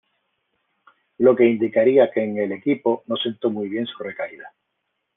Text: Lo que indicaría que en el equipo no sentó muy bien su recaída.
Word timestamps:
Lo 1.19 1.35
que 1.35 1.45
indicaría 1.47 2.09
que 2.11 2.23
en 2.23 2.39
el 2.39 2.53
equipo 2.53 3.03
no 3.05 3.15
sentó 3.17 3.51
muy 3.51 3.69
bien 3.69 3.85
su 3.85 4.01
recaída. 4.01 4.51